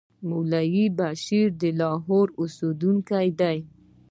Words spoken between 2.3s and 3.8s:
اوسېدونکی دی.